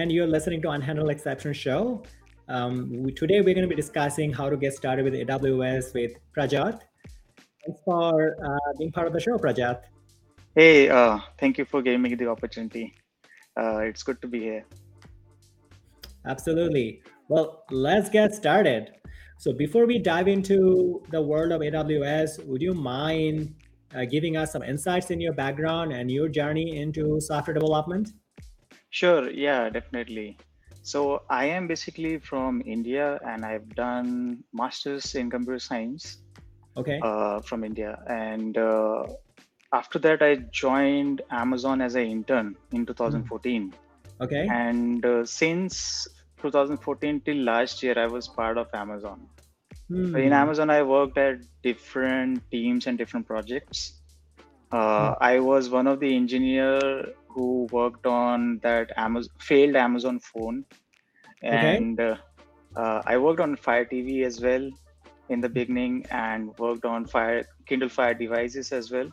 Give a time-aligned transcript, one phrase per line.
[0.00, 2.02] and you're listening to Unhandled Exception Show.
[2.48, 6.12] Um, we, today, we're going to be discussing how to get started with AWS with
[6.34, 6.80] Prabhjot.
[7.66, 9.82] Thanks for uh, being part of the show, Prabhjot.
[10.54, 12.94] Hey, uh, thank you for giving me the opportunity.
[13.60, 14.64] Uh, it's good to be here.
[16.24, 17.02] Absolutely.
[17.28, 18.92] Well, let's get started.
[19.36, 23.54] So, before we dive into the world of AWS, would you mind
[23.94, 28.12] uh, giving us some insights in your background and your journey into software development?
[28.90, 30.36] Sure, yeah, definitely.
[30.82, 36.18] So I am basically from India and I've done masters in computer science
[36.76, 36.98] Okay.
[37.02, 38.02] uh, from India.
[38.08, 39.04] And uh,
[39.72, 43.74] after that, I joined Amazon as an intern in 2014.
[44.20, 44.48] Okay.
[44.50, 49.26] And uh, since 2014 till last year, I was part of Amazon.
[49.88, 50.16] Hmm.
[50.16, 54.00] In Amazon, I worked at different teams and different projects.
[54.72, 60.64] Uh, I was one of the engineer who worked on that Amazon failed Amazon phone,
[61.42, 62.16] and uh,
[62.76, 64.70] uh, I worked on Fire TV as well
[65.28, 69.10] in the beginning, and worked on Fire Kindle Fire devices as well.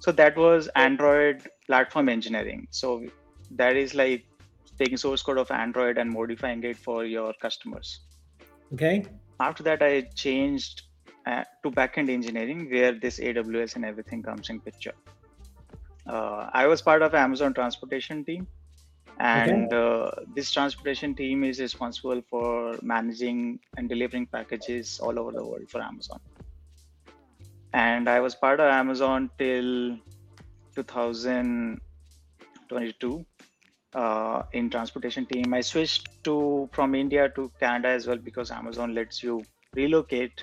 [0.00, 2.68] So that was Android platform engineering.
[2.70, 3.02] So
[3.50, 4.24] that is like
[4.78, 8.00] taking source code of Android and modifying it for your customers
[8.72, 9.06] Okay.
[9.46, 10.82] after that i changed
[11.26, 14.94] uh, to backend engineering where this aws and everything comes in picture
[16.06, 18.46] uh, i was part of amazon transportation team
[19.18, 25.44] and uh, this transportation team is responsible for managing and delivering packages all over the
[25.44, 26.20] world for amazon
[27.72, 29.96] and i was part of amazon till
[30.74, 33.24] 2022
[33.94, 35.54] uh, in transportation team.
[35.54, 39.42] I switched to from India to Canada as well because Amazon lets you
[39.74, 40.42] relocate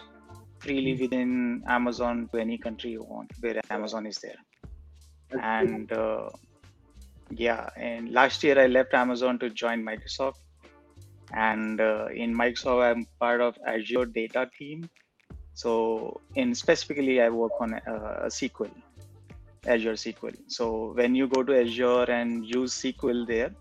[0.60, 4.38] freely within Amazon to any country you want where Amazon is there.
[5.42, 6.30] And uh,
[7.32, 10.40] yeah, and last year I left Amazon to join Microsoft.
[11.34, 14.90] And uh, in Microsoft, I'm part of Azure data team.
[15.54, 18.72] So in specifically, I work on uh, SQL.
[19.66, 20.36] Azure SQL.
[20.48, 23.52] So when you go to Azure and use SQL there,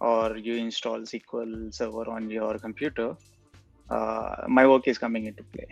[0.00, 3.16] or you install SQL Server on your computer,
[3.88, 5.66] uh, my work is coming into play.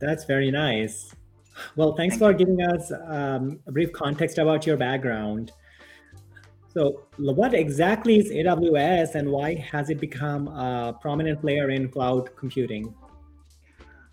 [0.00, 1.14] That's very nice.
[1.76, 2.38] Well, thanks Thank for you.
[2.38, 5.52] giving us um, a brief context about your background.
[6.74, 12.36] So, what exactly is AWS and why has it become a prominent player in cloud
[12.36, 12.94] computing?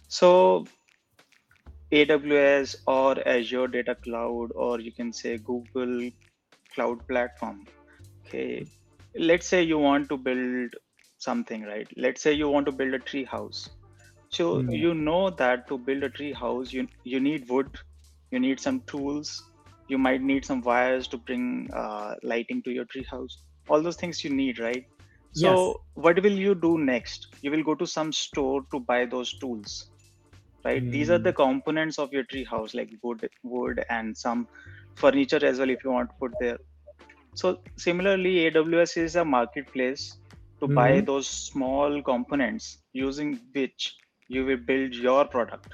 [0.07, 0.65] So
[1.91, 6.09] AWS or Azure Data Cloud, or you can say Google
[6.73, 7.65] Cloud Platform.
[8.25, 8.65] Okay,
[9.15, 10.75] let's say you want to build
[11.17, 11.87] something, right?
[11.97, 13.69] Let's say you want to build a tree house.
[14.29, 14.85] So Hmm.
[14.85, 17.69] you know that to build a tree house, you you need wood,
[18.31, 19.51] you need some tools,
[19.87, 23.43] you might need some wires to bring uh, lighting to your tree house.
[23.67, 24.85] All those things you need, right?
[25.31, 25.77] So Yes.
[25.95, 27.27] what will you do next?
[27.41, 29.91] You will go to some store to buy those tools
[30.65, 31.27] right these are Hmm.
[31.27, 34.47] the components of your tree house like wood wood and some
[35.03, 36.57] furniture as well if you want to put there
[37.41, 37.49] so
[37.85, 40.05] similarly aws is a marketplace
[40.61, 41.07] to buy Mhm.
[41.09, 43.83] those small components using which
[44.27, 45.73] you will build your product.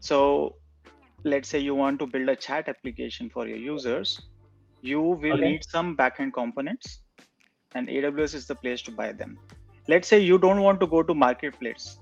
[0.00, 0.56] So
[1.24, 4.20] let's say you want to build a chat application for your users
[4.82, 5.44] you will Okay.
[5.44, 7.00] need some backend components
[7.74, 9.38] and aws is the place to buy them.
[9.88, 11.98] Let's say you don't want to go to marketplace.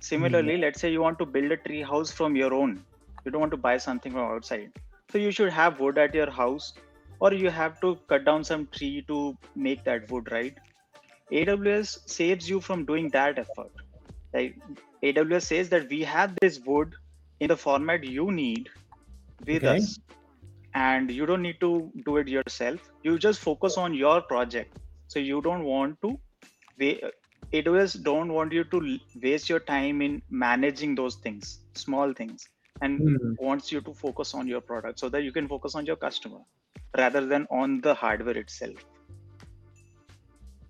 [0.00, 0.62] Similarly hmm.
[0.62, 2.84] let's say you want to build a tree house from your own.
[3.24, 4.72] You don't want to buy something from outside.
[5.10, 6.72] So you should have wood at your house
[7.20, 10.56] or you have to cut down some tree to make that wood right?
[11.32, 13.72] Aws saves you from doing that effort
[14.34, 14.56] like
[15.04, 16.94] aws says that we have this wood
[17.40, 18.68] in the format you need
[19.46, 19.76] with Okay.
[19.76, 19.98] us.
[20.74, 22.80] And you don't need to do it yourself.
[23.02, 24.72] You just focus on your project.
[25.08, 26.18] So you don't want to
[27.58, 32.48] aws don't want you to waste your time in managing those things small things.
[32.80, 33.34] And Hmm.
[33.38, 36.40] wants you to focus on your product so that you can focus on your customer
[36.96, 38.84] rather than on the hardware itself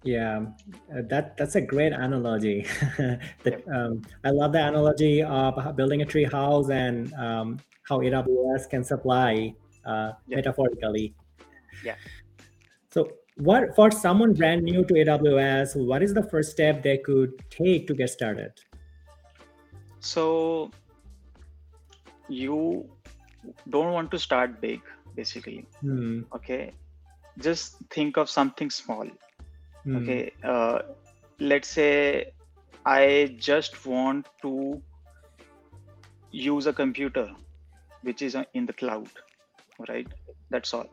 [0.05, 0.47] Yeah,
[0.95, 2.67] uh, that that's a great analogy.
[3.43, 8.71] that, um, I love the analogy of building a tree house and um, how AWS
[8.71, 9.55] can supply
[9.85, 10.37] uh, Yeah.
[10.37, 11.15] metaphorically.
[11.85, 11.97] Yeah.
[12.91, 17.33] So, what for someone brand new to AWS, what is the first step they could
[17.51, 18.53] take to get started?
[20.01, 20.71] so
[22.29, 22.89] you
[23.71, 24.81] don't want to start big
[25.15, 26.21] basically Hmm.
[26.35, 26.73] okay
[27.41, 29.07] just think of something small
[29.89, 29.97] Hmm.
[29.97, 30.81] okay uh,
[31.41, 32.33] let's say
[32.85, 34.83] i just want to
[36.31, 37.27] use a computer
[38.03, 39.09] which is uh, in the cloud
[39.89, 40.07] right
[40.51, 40.91] that's all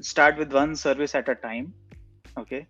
[0.00, 1.74] start with one service at a time
[2.38, 2.66] okay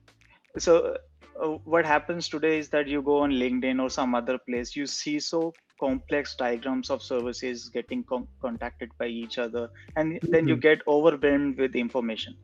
[0.58, 0.96] so
[1.42, 4.86] uh, what happens today is that you go on linkedin or some other place you
[4.86, 10.30] see so complex diagrams of services getting con- contacted by each other and mm-hmm.
[10.30, 10.68] then you mm-hmm.
[10.68, 12.36] get overwhelmed with information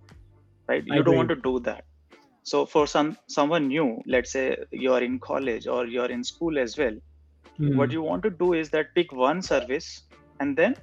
[0.68, 1.84] right you don't want to do that
[2.42, 6.76] so for some someone new let's say you're in college or you're in school as
[6.78, 6.96] well
[7.58, 7.76] mm.
[7.76, 10.02] what you want to do is that pick one service
[10.40, 10.74] and then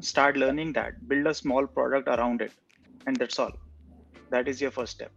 [0.00, 1.08] start learning that.
[1.08, 2.52] Build a small product around it
[3.06, 3.52] and that's all.
[4.30, 5.12] That is your first step.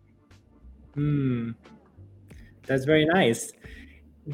[0.95, 1.51] Hmm.
[2.65, 3.51] That's very nice.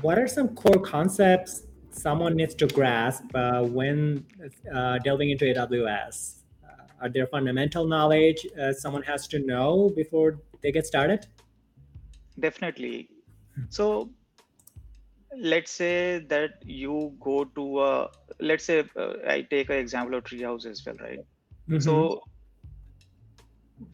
[0.02, 4.26] What are some core concepts someone needs to grasp uh, when
[4.74, 10.40] uh, delving into aws uh, are there fundamental knowledge uh, someone has to know before
[10.62, 11.26] they get started
[12.40, 13.10] definitely.
[13.70, 14.10] So
[15.38, 18.10] let's say that you go to a
[18.40, 21.20] let's say uh, i take an example of treehouse as well right?
[21.70, 21.80] Mm-hmm.
[21.80, 22.22] so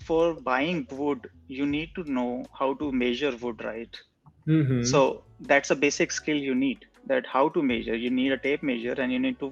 [0.01, 3.99] for buying wood you need to know how to measure wood right?
[4.47, 4.83] Mm-hmm.
[4.83, 7.95] so that's a basic skill you need that how to measure.
[7.95, 9.51] You need a tape measure and you need to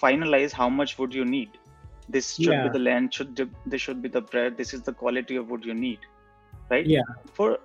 [0.00, 1.50] finalize how much wood you need.
[2.08, 2.62] This should yeah.
[2.64, 5.64] be the length should this should be the breadth this is the quality of wood
[5.64, 5.98] you need
[6.70, 6.86] right?
[6.86, 7.02] Yeah.
[7.34, 7.58] For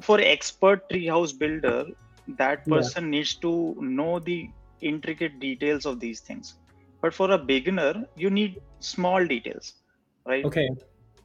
[0.00, 1.86] for expert treehouse builder
[2.36, 3.10] that person yeah.
[3.10, 4.50] needs to know the
[4.80, 6.54] intricate details of these things.
[7.00, 9.74] But for a beginner you need small details
[10.26, 10.44] right?
[10.44, 10.68] Okay.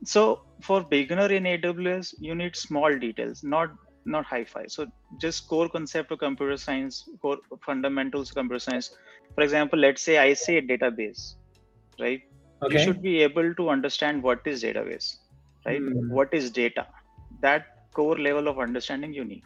[0.05, 3.71] So for beginner in aws you need small details not
[4.05, 4.85] not hi-fi so
[5.19, 8.95] just core concept of computer science core fundamentals of computer science.
[9.35, 11.35] For example let's say i say database
[11.99, 12.21] right?
[12.61, 12.77] Okay.
[12.77, 15.17] you should be able to understand what is database
[15.65, 15.81] right?
[15.81, 16.09] Mm.
[16.09, 16.87] what is data?
[17.41, 19.43] That core level of understanding you need.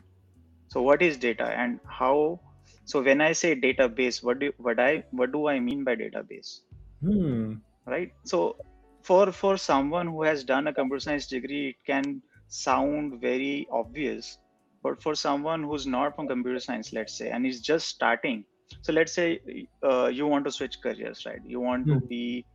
[0.70, 2.40] So what is data and how
[2.86, 6.62] so when i say database what do what i what do i mean by database?
[7.02, 7.56] Hmm.
[7.86, 8.12] right?
[8.24, 8.58] So
[9.04, 14.38] for for someone who has done a computer science degree it can sound very obvious.
[14.84, 18.46] But for someone who's not from computer science let's say and is just starting
[18.82, 19.40] so let's say
[19.84, 21.42] uh, you want to switch careers right?
[21.46, 21.94] You want hmm.
[21.94, 22.46] to be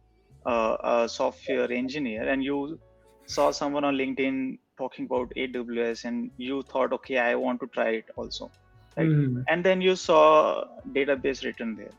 [0.46, 2.78] uh, a software engineer and you
[3.26, 7.88] saw someone on linkedin talking about aws and you thought okay i want to try
[8.00, 8.50] it also
[8.96, 9.08] right?
[9.08, 9.44] Mm.
[9.48, 11.92] and then you saw database written there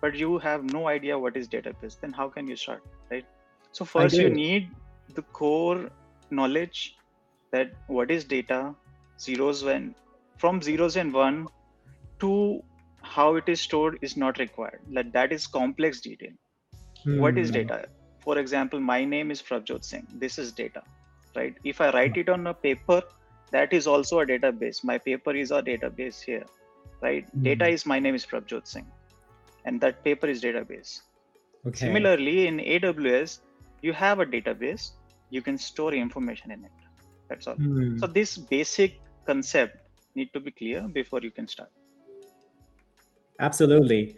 [0.00, 3.24] but you have no idea what is database then how can you start right?
[3.72, 4.70] So first you need
[5.14, 5.90] the core
[6.30, 6.96] knowledge
[7.52, 8.74] that what is data
[9.20, 9.94] zeros when
[10.36, 11.48] from zeros and one
[12.20, 12.62] to
[13.02, 14.80] how it is stored is not required.
[14.90, 16.32] Like that is complex detail.
[17.06, 17.20] Mm.
[17.20, 17.54] what is hmm.
[17.54, 17.86] data?
[18.20, 20.06] For example my name is Prabhjot Singh.
[20.14, 20.82] This is data
[21.38, 21.56] right?
[21.72, 23.02] If i write it on a paper
[23.50, 24.84] that is also a database.
[24.84, 26.44] My paper is a database here
[27.00, 27.26] right?
[27.26, 27.42] Mm-hmm.
[27.42, 28.86] data is my name is Prabhjot Singh
[29.64, 31.00] and that paper is database.
[31.66, 31.86] Okay.
[31.86, 33.40] similarly in aws
[33.82, 34.92] you have a database.
[35.30, 36.70] You can store information in it.
[37.28, 37.56] That's all.
[37.56, 37.98] Mm-hmm.
[37.98, 39.76] so this basic concept
[40.14, 41.70] need to be clear before you can start.
[43.38, 44.16] Absolutely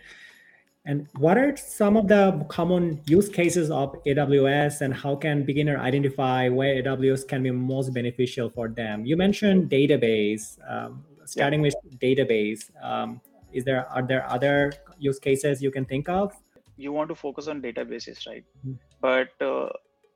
[0.86, 5.78] and what are some of the common use cases of AWS and how can beginner
[5.78, 9.04] identify where AWS can be most beneficial for them?
[9.04, 12.70] You mentioned database, um, starting with database.
[12.82, 13.20] Um,
[13.52, 16.32] is there are there other use cases you can think of?
[16.78, 18.44] You want to focus on databases, right?
[18.66, 18.76] Mm-hmm.
[19.02, 19.68] But uh,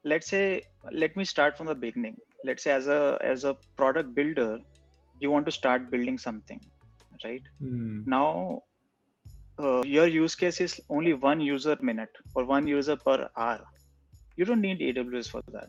[0.03, 2.17] let's say let me start from the beginning.
[2.43, 4.61] Let's say as a as a product builder,
[5.21, 6.61] you want to start building something,
[7.23, 7.43] right?
[7.63, 8.07] Mm.
[8.07, 8.63] Now
[9.59, 13.65] uh, your use case is only one user minute or one user per hour.
[14.37, 15.69] You don't need aws for that.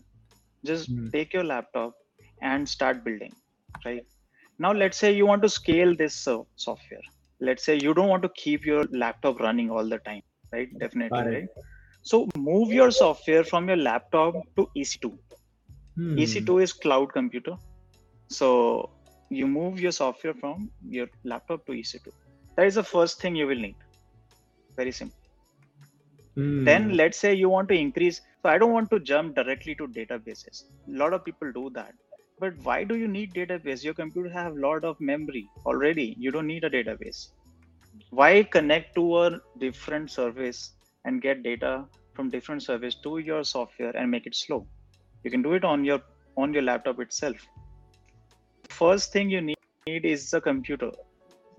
[0.64, 1.12] Just mm.
[1.12, 1.94] take your laptop
[2.42, 3.34] and start building
[3.86, 4.06] right?
[4.58, 7.02] Now let's say you want to scale this uh, software.
[7.40, 10.70] Let's say you don't want to keep your laptop running all the time right?
[10.80, 11.34] Definitely right.
[11.34, 11.48] right
[12.10, 15.08] so move your software from your laptop to ec2
[15.96, 16.16] hmm.
[16.24, 17.56] ec2 is cloud computer.
[18.28, 18.92] So
[19.30, 22.12] you move your software from your laptop to ec2
[22.56, 23.76] that is the first thing you will need.
[24.76, 25.20] Very simple.
[26.38, 26.66] Mm.
[26.66, 29.88] then let's say you want to increase so i don't want to jump directly to
[29.88, 30.66] databases.
[30.94, 31.94] A lot of people do that.
[32.40, 33.84] But why do you need database?
[33.84, 36.16] Your computer have a lot of memory already.
[36.20, 37.30] You don't need a database.
[38.10, 40.74] Why connect to a different service
[41.06, 44.68] and get data from different service to your software and make it slow?
[45.24, 46.02] You can do it on your
[46.36, 47.48] on your laptop itself.
[48.70, 50.92] First thing you need is a computer.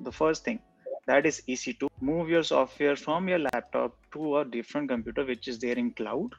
[0.01, 0.61] The first thing
[1.07, 5.59] that is ec2 move your software from your laptop to a different computer which is
[5.59, 6.35] there in cloud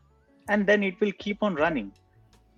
[0.50, 1.92] and then it will keep on running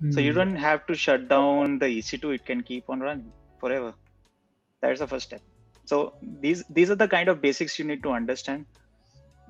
[0.02, 0.14] mm.
[0.14, 0.40] so you hmm.
[0.40, 3.94] don't have to shut down the ec2 it can keep on running forever
[4.82, 5.42] that's the first step
[5.86, 8.66] so these these are the kind of basics you need to understand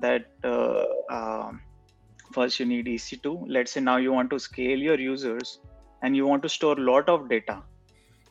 [0.00, 0.84] that uh,
[1.16, 1.60] um,
[2.32, 5.58] first you need ec2 let's say now you want to scale your users
[6.02, 7.62] and you want to store a lot of data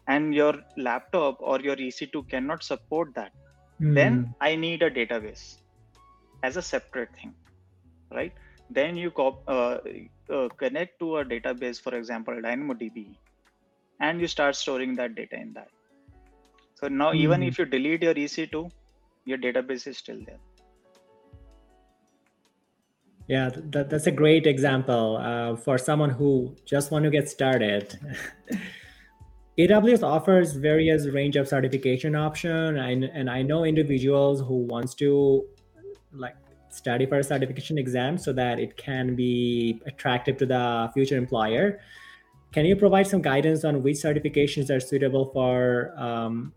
[0.08, 3.32] and your laptop or your ec2 cannot support that
[3.80, 4.00] Hmm.
[4.00, 5.46] then i need a database
[6.44, 7.36] as a separate thing
[8.20, 8.34] right
[8.70, 9.80] then you cop- uh,
[10.38, 13.00] uh, connect to a database for example dynamodb
[14.02, 15.70] and you start storing that data in that
[16.74, 17.50] so now even Hmm.
[17.50, 18.72] if you delete your ec2
[19.26, 20.40] your database is still there
[23.28, 27.98] Yeah, that, that's a great example uh, for someone who just want to get started.
[29.60, 35.46] AWS offers various range of certification option, and, and I know individuals who wants to
[36.14, 36.36] like
[36.70, 41.80] study for a certification exam so that it can be attractive to the future employer.
[42.54, 46.54] Can you provide some guidance on which certifications are suitable for um,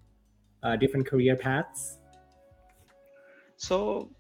[0.63, 1.99] uh, different career paths?
[3.63, 4.11] so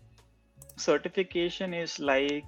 [0.76, 2.44] certification is like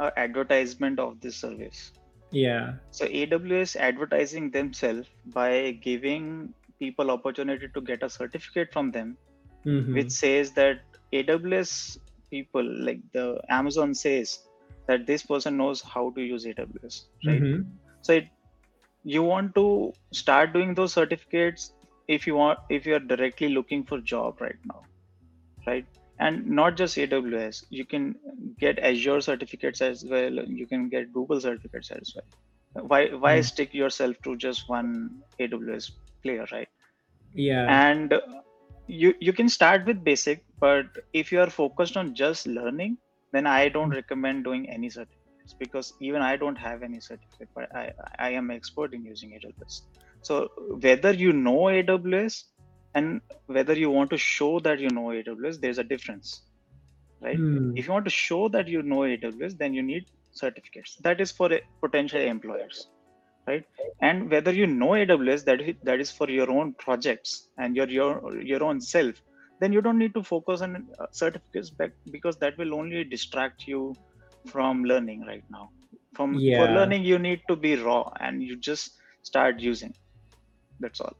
[0.00, 1.92] a advertisement of this service
[2.30, 2.74] Yeah.
[2.90, 9.16] so aws advertising themselves by giving people opportunity to get a certificate from them
[9.66, 9.92] Mhm.
[9.98, 10.80] which says that
[11.20, 11.72] aws
[12.30, 13.26] people like the
[13.58, 14.38] amazon says
[14.88, 17.64] that this person knows how to use aws right Mhm.
[18.02, 18.28] so it,
[19.04, 19.66] you want to
[20.12, 21.72] start doing those certificates
[22.08, 24.82] if you want if you're directly looking for job right now
[25.66, 25.86] right
[26.18, 28.14] and not just aws you can
[28.58, 30.32] get azure certificates as well.
[30.60, 32.86] You can get google certificates as well.
[32.86, 33.50] Why why Mm.
[33.52, 35.90] stick yourself to just one aws
[36.22, 36.68] player right?
[37.34, 37.78] Yeah.
[37.78, 38.14] and
[38.86, 42.96] you you can start with basic but if you are focused on just learning
[43.32, 47.68] then i don't recommend doing any certificates because even i don't have any certificate but
[47.82, 49.80] i i am expert in using aws
[50.22, 50.48] so
[50.86, 52.42] whether you know aws
[52.96, 53.20] and
[53.56, 56.34] whether you want to show that you know aws there's a difference
[57.22, 57.36] right?
[57.36, 57.76] Hmm.
[57.76, 60.96] if you want to show that you know aws then you need certificates.
[61.02, 61.50] That is for
[61.82, 62.88] potential employers
[63.48, 63.64] right?
[64.02, 67.88] And whether you know aws that is, that is for your own projects and your
[67.88, 69.22] your your own self
[69.60, 73.66] then you don't need to focus on uh, certificates back because that will only distract
[73.66, 73.94] you
[74.46, 75.70] from learning right now.
[76.14, 79.94] From for learning you need to be raw and you just start using.
[80.80, 81.16] That's all.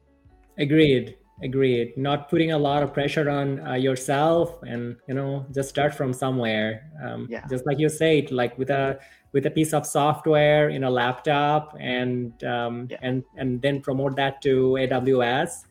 [0.58, 1.16] Agreed.
[1.42, 1.96] Agreed.
[1.98, 6.12] Not putting a lot of pressure on uh, yourself, and you know, just start from
[6.12, 6.90] somewhere.
[7.04, 7.44] Um, Yeah.
[7.50, 8.98] Just like you said, like with a
[9.32, 12.98] with a piece of software in a laptop, and um, Yeah.
[13.02, 15.66] and and then promote that to AWS.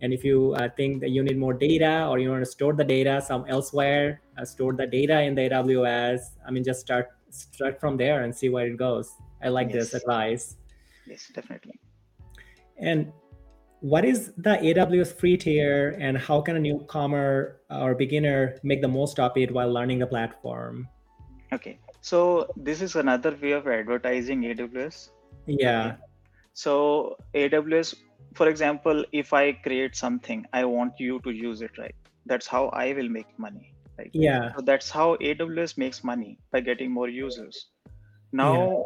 [0.00, 2.72] And if you uh, think that you need more data or you want to store
[2.72, 6.20] the data some elsewhere, uh, store the data in the AWS.
[6.46, 9.10] I mean, just start start from there and see where it goes.
[9.42, 10.54] I like this advice.
[11.06, 11.74] yes definitely
[12.76, 13.10] And
[13.80, 18.88] what is the AWS free tier, and how can a newcomer or beginner make the
[18.88, 20.88] most of it while learning the platform?
[21.52, 25.08] okay so this is another way of advertising aws
[25.46, 25.96] Yeah.
[26.52, 27.94] so aws
[28.34, 31.94] for example if i create something i want you to use it right
[32.26, 34.52] that's how i will make money right Yeah.
[34.54, 37.66] so that's how aws makes money by getting more users
[38.32, 38.84] now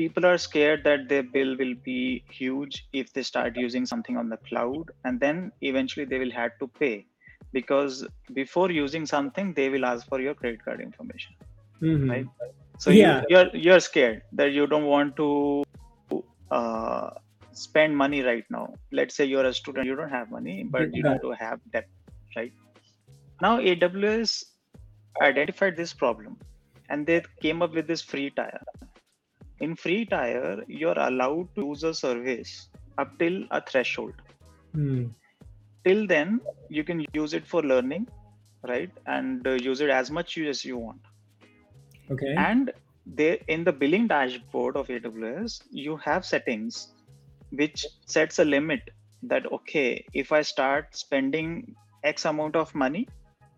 [0.00, 4.28] people are scared that their bill will be huge if they start using something on
[4.30, 7.06] the cloud and then eventually they will have to pay
[7.52, 11.34] because before using something they will ask for your credit card information
[11.80, 12.10] Mhm.
[12.10, 12.26] right
[12.78, 13.20] so Yeah.
[13.22, 15.30] you, you're you're scared that you don't want to
[16.50, 17.10] uh,
[17.52, 21.04] spend money right now let's say you're a student you don't have money but you
[21.04, 21.18] Yeah.
[21.22, 21.88] don't have debt
[22.36, 22.52] right
[23.42, 24.44] now aws
[25.22, 26.38] identified this problem
[26.90, 28.60] and they came up with this free tier
[29.60, 34.14] in free tier you're allowed to use a service up till a threshold
[34.72, 35.10] Hmm.
[35.84, 38.06] till then you can use it for learning
[38.68, 41.02] right and uh, use it as much as you want
[42.10, 42.48] Okay.
[42.48, 42.72] and
[43.06, 46.94] they in the billing dashboard of aws you have settings
[47.50, 48.80] which sets a limit
[49.22, 51.50] that okay if i start spending
[52.04, 53.08] x amount of money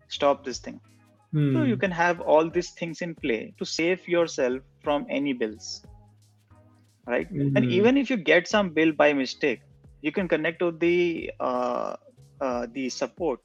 [0.09, 0.79] stop this thing
[1.53, 1.71] so Hmm.
[1.71, 5.85] you can have all these things in play to save yourself from any bills
[7.07, 7.27] right?
[7.55, 7.69] And Mhm.
[7.69, 9.61] even if you get some bill by mistake
[10.01, 11.95] you can connect to the uh,
[12.41, 13.39] uh, the support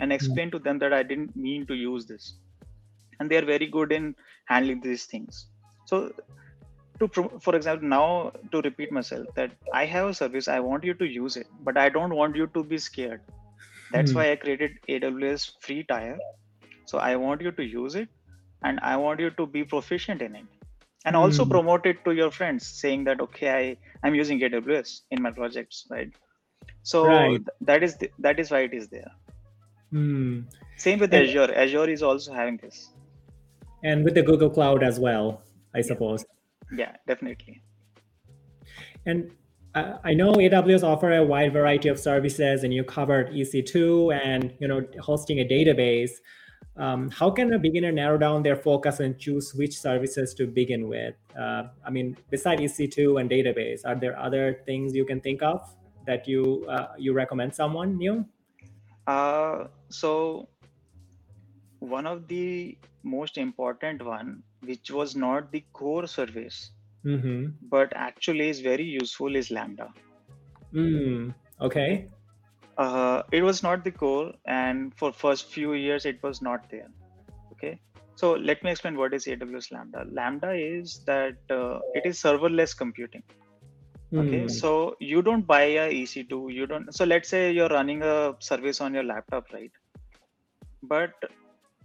[0.00, 2.38] and explain to them that i didn't mean to use this.
[3.20, 4.16] And they are very good in
[4.46, 5.48] handling these things.
[5.86, 6.12] So
[7.00, 7.08] to
[7.44, 11.06] for example now to repeat myself that i have a service i want you to
[11.16, 13.22] use it but i don't want you to be scared.
[13.90, 14.18] That's Hmm.
[14.18, 16.22] why i created aws free tier
[16.92, 18.08] so i want you to use it
[18.64, 20.63] and i want you to be proficient in it
[21.04, 21.50] and also Hmm.
[21.50, 23.62] promote it to your friends saying that okay i
[24.02, 26.12] i'm using aws in my projects right
[26.82, 27.36] so Right.
[27.46, 29.10] th- that is the, that is why it is there
[29.90, 30.40] Hmm.
[30.84, 32.90] same with And- azure azure is also having this
[33.88, 35.26] And with the Google Cloud as well,
[35.78, 36.22] I suppose.
[36.82, 37.56] yeah definitely
[39.10, 39.30] And
[40.08, 43.78] I know AWS offer a wide variety of services, and you covered EC2
[44.26, 46.12] and you know hosting a database.
[46.76, 50.88] Um, how can a beginner narrow down their focus and choose which services to begin
[50.88, 51.14] with?
[51.38, 55.60] Uh, I mean, besides EC2 and database, are there other things you can think of
[56.06, 58.26] that you uh, you recommend someone new?
[59.06, 60.48] Uh, so
[61.80, 66.72] one of the most important one, which was not the core service,
[67.04, 67.48] Mm-hmm.
[67.68, 69.92] but actually is very useful is Lambda.
[70.72, 72.08] Mm, okay.
[72.76, 76.90] Uh, it was not the core, and for first few years it was not there.
[77.52, 77.78] Okay,
[78.16, 80.06] so let me explain what is AWS Lambda.
[80.10, 83.22] Lambda is that uh, it is serverless computing.
[84.14, 86.52] Okay, Mm, so you don't buy a EC2.
[86.52, 86.94] You don't.
[86.94, 89.72] So let's say you're running a service on your laptop, right?
[90.82, 91.12] But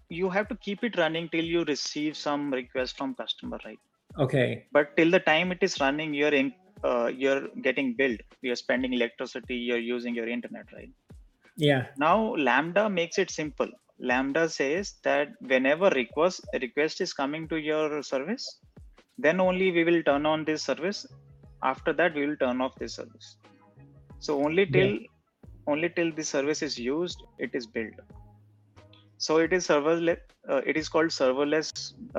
[0.09, 3.79] you have to keep it running till you receive some request from customer, right?
[4.17, 4.65] okay.
[4.71, 6.51] but till the time it is running you're in
[6.83, 8.21] uh, you're getting billed.
[8.41, 10.91] You're spending electricity you're using your internet right?
[11.57, 11.87] Yeah.
[11.95, 13.69] now lambda makes it simple.
[13.99, 18.45] Lambda says that whenever request request is coming to your service
[19.17, 21.05] then only we will turn on this service.
[21.63, 23.37] After that we will turn off this service.
[24.19, 24.75] So only Yeah.
[24.77, 24.99] till
[25.67, 27.95] only till the service is used it is built
[29.25, 30.19] so it is serverless
[30.51, 31.69] uh, it is called serverless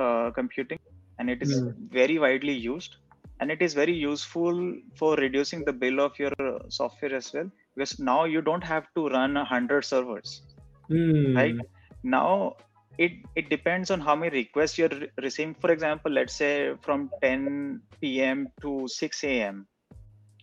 [0.02, 0.79] uh, computing
[1.19, 1.75] and it is Mm.
[1.99, 2.97] very widely used
[3.40, 4.56] and it is very useful
[4.99, 8.87] for reducing the bill of your uh, software as well because now you don't have
[8.97, 10.42] to run a hundred servers
[10.90, 11.56] Mm, right?
[12.02, 12.56] Now
[12.99, 15.54] it it depends on how many requests you're re- receiving.
[15.54, 19.68] For example let's say from 10 p.m to 6 a.m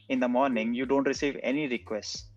[0.09, 2.31] in the morning you don't receive any requests.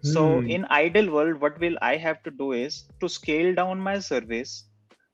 [0.00, 0.54] So Hmm.
[0.54, 4.52] in ideal world what will i have to do is to scale down my service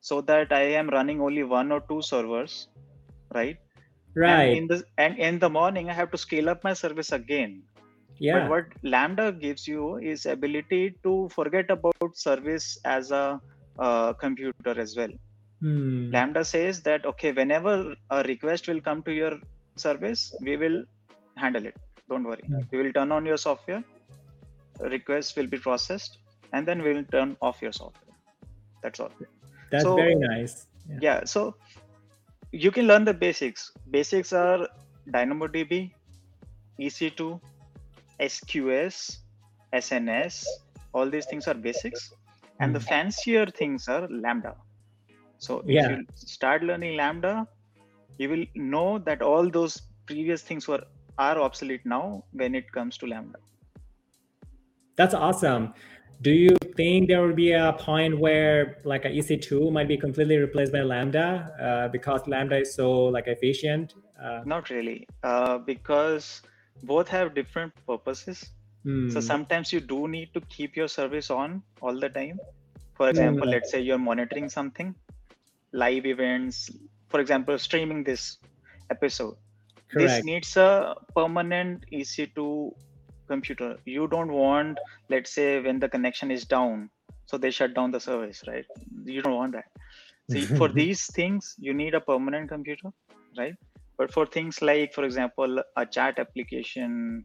[0.08, 2.54] so that i am running only one or two servers
[3.34, 3.58] right
[4.16, 4.56] and right.
[4.58, 7.52] in the and in the morning i have to scale up my service again
[8.26, 8.34] Yeah.
[8.36, 12.66] but what lambda gives you is ability to forget about service
[12.96, 13.24] as a
[13.86, 15.14] uh, computer as well
[15.66, 16.10] Hmm.
[16.14, 17.72] lambda says that okay whenever
[18.16, 19.32] a request will come to your
[19.84, 20.76] service we will
[21.44, 21.76] handle it
[22.10, 22.60] don't worry Hmm.
[22.72, 23.82] we will turn on your software
[24.96, 26.18] request will be processed
[26.52, 28.16] and then we will turn off your software
[28.82, 29.12] that's all
[29.70, 30.54] That's so- very nice.
[30.90, 30.98] Yeah.
[31.06, 31.40] yeah so
[32.52, 33.62] you can learn the basics
[33.96, 34.68] basics are
[35.14, 35.72] dynamodb
[36.86, 37.40] ec2
[38.32, 38.96] sqs
[39.82, 40.36] sns
[40.94, 42.02] all these things are basics
[42.60, 42.88] and the Mm.
[42.90, 44.54] fancier things are lambda
[45.46, 45.78] so Yeah.
[45.78, 45.96] if you
[46.36, 47.34] start learning lambda
[48.18, 50.84] you will know that all those previous things were
[51.18, 53.40] are obsolete now when it comes to lambda
[54.96, 55.74] That's awesome.
[56.20, 60.36] Do you think there will be a point where like a EC2 might be completely
[60.36, 63.94] replaced by Lambda uh, because Lambda is so like efficient?
[64.20, 66.42] Uh, not really uh, because
[66.82, 68.50] both have different purposes
[68.82, 72.38] hmm, so sometimes you do need to keep your service on all the time
[72.94, 73.50] for example Mm.
[73.52, 74.94] let's say you're monitoring something
[75.72, 76.70] live events
[77.08, 78.38] for example streaming this
[78.90, 79.36] episode
[79.88, 79.98] Correct.
[79.98, 82.74] this needs a permanent ec2
[83.28, 83.76] computer.
[83.84, 84.78] You don't want
[85.10, 86.90] let's say when the connection is down
[87.26, 88.66] so they shut down the service right?
[89.04, 89.66] You don't want that.
[90.30, 92.90] See for these things you need a permanent computer
[93.38, 93.54] right?
[93.98, 97.24] But for things like for example a chat application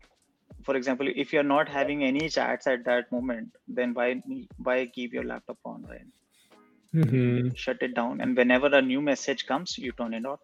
[0.66, 4.22] for example if you're not having any chats at that moment then why
[4.58, 6.08] why keep your laptop on right?
[6.94, 7.56] Mhm.
[7.56, 10.40] shut it down and whenever a new message comes you turn it off.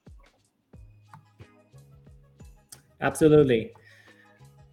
[3.01, 3.73] Absolutely.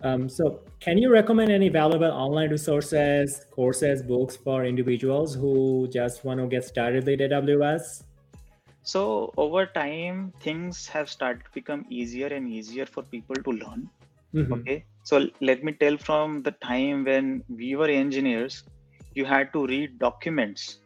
[0.02, 6.24] Um, so, can you recommend any valuable online resources, courses, books for individuals who just
[6.24, 8.04] want to get started with AWS?
[8.82, 13.90] so over time things have started to become easier and easier for people to learn
[14.35, 14.52] Mhm.
[14.56, 18.62] okay so let me tell from the time when we were engineers
[19.14, 20.78] you had to read documents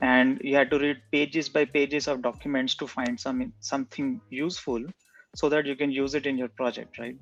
[0.00, 4.82] and you had to read pages by pages of documents to find some something useful
[5.34, 7.16] so that you can use it in your project right.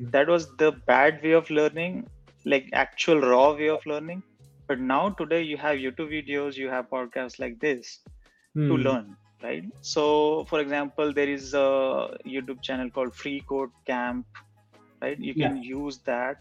[0.00, 2.08] That was the bad way of learning
[2.44, 4.22] like actual raw way of learning.
[4.68, 8.00] But now today you have youtube videos you have podcasts like this
[8.68, 8.76] to Hmm.
[8.76, 9.64] learn right?
[9.82, 14.26] So for example there is a youtube channel called free code camp
[15.02, 15.18] right?
[15.18, 16.38] You can use that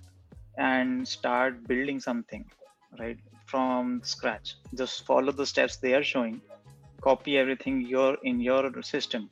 [0.57, 2.45] and start building something
[2.99, 4.55] right from scratch.
[4.75, 6.41] Just follow the steps they are showing.
[7.01, 9.29] Copy everything your in your system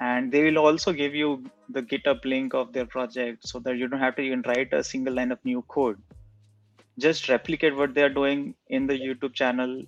[0.00, 3.86] and they will also give you the github link of their project so that you
[3.88, 5.98] don't have to even write a single line of new code.
[6.98, 9.82] Just replicate what they are doing in the youtube channel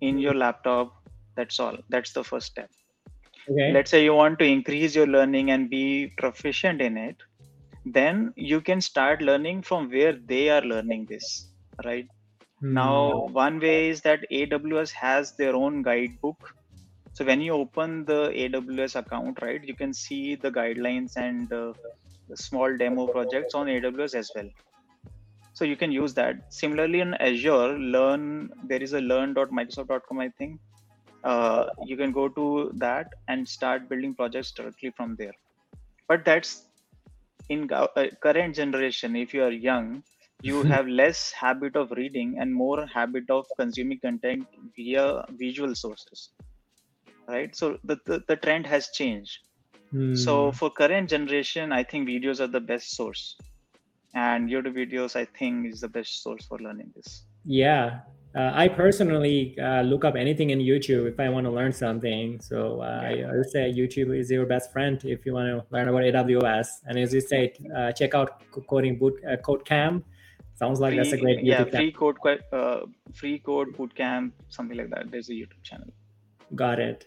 [0.00, 0.94] in your laptop.
[1.36, 1.76] That's all.
[1.88, 2.70] That's the first step.
[3.50, 3.72] Okay.
[3.72, 7.16] let's say you want to increase your learning and be proficient in it
[7.84, 11.48] then you can start learning from where they are learning this
[11.84, 12.06] right?
[12.60, 12.74] Hmm.
[12.74, 16.54] now one way is that aws has their own guidebook
[17.14, 21.72] so when you open the aws account right you can see the guidelines and uh,
[22.28, 24.48] the small demo projects on aws as well.
[25.54, 26.36] So you can use that.
[26.48, 30.60] Similarly in azure learn there is a learn.microsoft.com i think.
[31.24, 35.34] Uh, you can go to that and start building projects directly from there.
[36.08, 36.64] But that's
[37.48, 37.86] in uh,
[38.20, 39.14] current generation.
[39.14, 40.02] If you are young
[40.42, 44.46] you have less habit of reading and more habit of consuming content
[44.76, 46.30] via visual sources
[47.28, 47.54] right?
[47.54, 49.38] So the, the, the trend has changed.
[49.92, 50.14] Hmm.
[50.14, 53.36] so for current generation i think videos are the best source.
[54.14, 57.24] And youtube videos i think is the best source for learning this.
[57.44, 58.00] Yeah,
[58.34, 62.40] uh, I personally uh, look up anything in YouTube if I want to learn something.
[62.40, 65.64] So uh, I, I would say YouTube is your best friend if you want to
[65.70, 66.68] learn about AWS.
[66.86, 70.06] And as you said, uh, check out Coding Boot uh, Code Camp.
[70.54, 72.16] Sounds like that's a Free- great yeah YouTube free code
[72.52, 72.80] uh,
[73.12, 75.10] free code bootcamp something like that.
[75.10, 75.88] There's a youtube channel
[76.54, 77.06] Got it.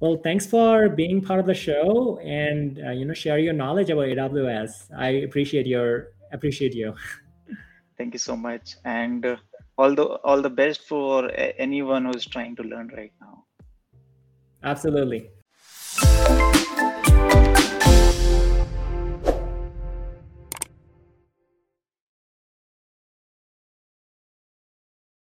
[0.00, 3.90] Well, thanks for being part of the show and uh, you know share your knowledge
[3.90, 4.92] about AWS.
[4.96, 6.94] I appreciate your appreciate you.
[7.98, 9.36] thank you so much and uh,
[9.78, 13.44] all the all the best for a- anyone who's trying to learn right now
[14.64, 15.28] Absolutely.